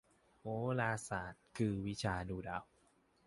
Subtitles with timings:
[0.39, 0.45] โห
[0.79, 2.63] ราศาสตร์คือวิชาดูดาว